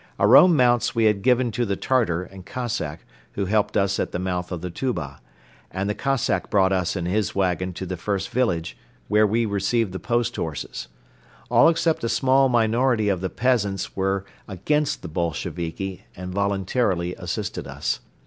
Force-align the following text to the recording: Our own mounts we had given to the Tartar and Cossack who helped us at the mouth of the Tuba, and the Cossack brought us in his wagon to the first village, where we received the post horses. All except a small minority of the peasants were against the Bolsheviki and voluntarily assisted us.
Our 0.17 0.35
own 0.35 0.55
mounts 0.55 0.95
we 0.95 1.05
had 1.05 1.21
given 1.21 1.51
to 1.51 1.63
the 1.63 1.75
Tartar 1.75 2.23
and 2.23 2.43
Cossack 2.43 3.05
who 3.33 3.45
helped 3.45 3.77
us 3.77 3.99
at 3.99 4.11
the 4.11 4.17
mouth 4.17 4.51
of 4.51 4.61
the 4.61 4.71
Tuba, 4.71 5.19
and 5.69 5.87
the 5.87 5.93
Cossack 5.93 6.49
brought 6.49 6.73
us 6.73 6.95
in 6.95 7.05
his 7.05 7.35
wagon 7.35 7.71
to 7.73 7.85
the 7.85 7.97
first 7.97 8.29
village, 8.29 8.75
where 9.09 9.27
we 9.27 9.45
received 9.45 9.91
the 9.91 9.99
post 9.99 10.35
horses. 10.37 10.87
All 11.51 11.69
except 11.69 12.03
a 12.03 12.09
small 12.09 12.49
minority 12.49 13.09
of 13.09 13.21
the 13.21 13.29
peasants 13.29 13.95
were 13.95 14.25
against 14.47 15.03
the 15.03 15.07
Bolsheviki 15.07 16.05
and 16.15 16.33
voluntarily 16.33 17.13
assisted 17.13 17.67
us. 17.67 17.99